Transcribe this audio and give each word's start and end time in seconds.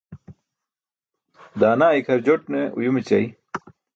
Daanaa 1.63 1.91
ikʰar 1.99 2.19
jot 2.29 2.43
ne 2.53 2.59
uyum 2.77 2.95
ećay. 3.01 3.25